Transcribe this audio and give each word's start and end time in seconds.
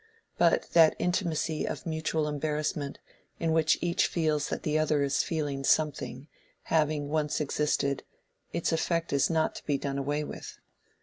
But 0.39 0.71
that 0.71 0.95
intimacy 0.97 1.63
of 1.67 1.85
mutual 1.85 2.27
embarrassment, 2.27 2.97
in 3.39 3.51
which 3.51 3.77
each 3.81 4.07
feels 4.07 4.49
that 4.49 4.63
the 4.63 4.79
other 4.79 5.03
is 5.03 5.21
feeling 5.21 5.63
something, 5.63 6.27
having 6.63 7.07
once 7.09 7.39
existed, 7.39 8.01
its 8.51 8.71
effect 8.71 9.13
is 9.13 9.29
not 9.29 9.53
to 9.57 9.65
be 9.67 9.77
done 9.77 9.99
away 9.99 10.23
with. 10.23 10.57